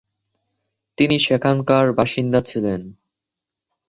তিনি 0.97 1.15
সেখানকার 1.19 1.85
বাসিন্দা 1.91 2.39
ছিলেন। 2.41 2.81